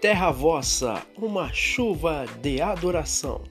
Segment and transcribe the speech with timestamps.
[0.00, 3.42] Terra vossa, uma chuva de adoração.